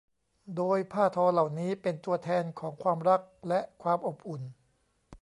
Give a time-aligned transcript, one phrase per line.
[0.55, 4.41] โดยผ้าทอเหล่านี้เป็นตัวแทนของความรักและความอบอุ่น